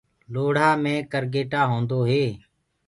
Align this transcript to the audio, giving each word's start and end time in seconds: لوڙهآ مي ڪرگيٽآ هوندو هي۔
لوڙهآ 0.33 0.69
مي 0.83 0.95
ڪرگيٽآ 1.11 1.61
هوندو 1.71 1.99
هي۔ 2.09 2.23